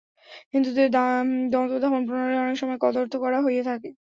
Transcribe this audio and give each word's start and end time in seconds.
হিন্দুদের 0.51 0.87
দন্তধাবন-প্রণালীর 1.53 2.43
অনেক 2.43 2.57
সময়ে 2.59 2.83
কদর্থ 2.83 3.13
করা 3.23 3.37
হইয়া 3.45 3.63
থাকে। 3.69 3.89